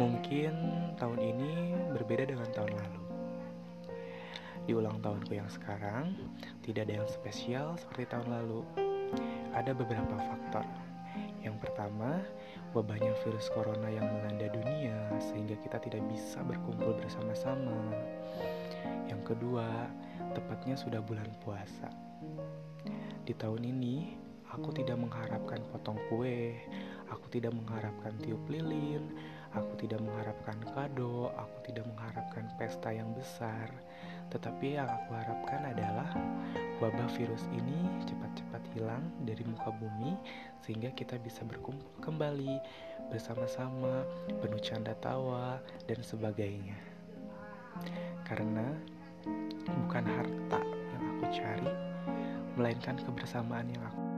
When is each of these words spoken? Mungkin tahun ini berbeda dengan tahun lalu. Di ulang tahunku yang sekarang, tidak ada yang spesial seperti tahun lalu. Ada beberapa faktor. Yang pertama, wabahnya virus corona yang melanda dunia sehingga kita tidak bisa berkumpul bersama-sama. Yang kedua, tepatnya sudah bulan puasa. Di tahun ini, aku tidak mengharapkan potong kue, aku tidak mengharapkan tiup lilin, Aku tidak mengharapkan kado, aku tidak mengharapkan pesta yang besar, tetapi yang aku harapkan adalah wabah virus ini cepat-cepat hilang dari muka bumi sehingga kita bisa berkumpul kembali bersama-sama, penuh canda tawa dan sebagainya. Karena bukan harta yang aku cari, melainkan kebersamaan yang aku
Mungkin 0.00 0.56
tahun 0.96 1.20
ini 1.20 1.76
berbeda 1.92 2.32
dengan 2.32 2.48
tahun 2.56 2.72
lalu. 2.72 3.02
Di 4.64 4.72
ulang 4.72 4.96
tahunku 5.04 5.36
yang 5.36 5.44
sekarang, 5.52 6.16
tidak 6.64 6.88
ada 6.88 7.04
yang 7.04 7.08
spesial 7.12 7.76
seperti 7.76 8.08
tahun 8.08 8.32
lalu. 8.32 8.64
Ada 9.52 9.76
beberapa 9.76 10.16
faktor. 10.16 10.64
Yang 11.44 11.60
pertama, 11.60 12.24
wabahnya 12.72 13.12
virus 13.20 13.52
corona 13.52 13.92
yang 13.92 14.08
melanda 14.08 14.48
dunia 14.48 15.20
sehingga 15.20 15.60
kita 15.60 15.76
tidak 15.84 16.00
bisa 16.08 16.40
berkumpul 16.48 16.96
bersama-sama. 16.96 17.92
Yang 19.04 19.36
kedua, 19.36 19.84
tepatnya 20.32 20.80
sudah 20.80 21.04
bulan 21.04 21.28
puasa. 21.44 21.92
Di 23.28 23.36
tahun 23.36 23.68
ini, 23.68 24.16
aku 24.48 24.72
tidak 24.72 24.96
mengharapkan 24.96 25.60
potong 25.68 26.00
kue, 26.08 26.56
aku 27.12 27.26
tidak 27.28 27.52
mengharapkan 27.52 28.16
tiup 28.24 28.40
lilin, 28.48 29.12
Aku 29.50 29.74
tidak 29.82 29.98
mengharapkan 29.98 30.58
kado, 30.70 31.34
aku 31.34 31.56
tidak 31.66 31.82
mengharapkan 31.90 32.46
pesta 32.54 32.94
yang 32.94 33.10
besar, 33.18 33.66
tetapi 34.30 34.78
yang 34.78 34.86
aku 34.86 35.10
harapkan 35.10 35.74
adalah 35.74 36.06
wabah 36.78 37.10
virus 37.18 37.50
ini 37.50 37.90
cepat-cepat 38.06 38.62
hilang 38.78 39.02
dari 39.26 39.42
muka 39.42 39.74
bumi 39.74 40.14
sehingga 40.62 40.94
kita 40.94 41.18
bisa 41.18 41.42
berkumpul 41.42 41.90
kembali 41.98 42.62
bersama-sama, 43.10 44.06
penuh 44.38 44.62
canda 44.62 44.94
tawa 45.02 45.58
dan 45.90 45.98
sebagainya. 45.98 46.78
Karena 48.22 48.70
bukan 49.66 50.04
harta 50.06 50.62
yang 50.62 51.02
aku 51.18 51.26
cari, 51.34 51.72
melainkan 52.54 53.02
kebersamaan 53.02 53.66
yang 53.66 53.82
aku 53.82 54.09